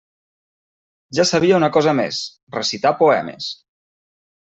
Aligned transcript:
Ja 1.19 1.27
sabia 1.33 1.59
una 1.63 1.71
cosa 1.77 1.95
més: 2.03 2.25
recitar 2.59 2.97
poemes. 3.07 3.57